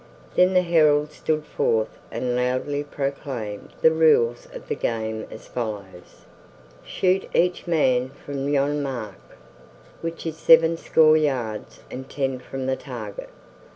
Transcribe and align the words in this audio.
Then 0.35 0.55
the 0.55 0.63
herald 0.63 1.11
stood 1.11 1.45
forth 1.45 1.99
and 2.11 2.35
loudly 2.35 2.83
proclaimed 2.83 3.69
the 3.83 3.91
rules 3.91 4.47
of 4.51 4.67
the 4.67 4.73
game 4.73 5.27
as 5.29 5.45
follows: 5.45 6.25
"Shoot 6.83 7.29
each 7.35 7.67
man 7.67 8.09
from 8.09 8.49
yon 8.49 8.81
mark, 8.81 9.37
which 10.01 10.25
is 10.25 10.37
sevenscore 10.37 11.17
yards 11.17 11.81
and 11.91 12.09
ten 12.09 12.39
from 12.39 12.65
the 12.65 12.75
target. 12.75 13.29